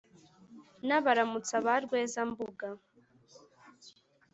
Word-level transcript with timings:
na 0.87 0.97
baramutsa 1.05 1.55
ba 1.65 1.75
rweza 1.83 2.21
mbuga, 2.31 2.67